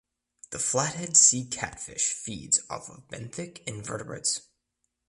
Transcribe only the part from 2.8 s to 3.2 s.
of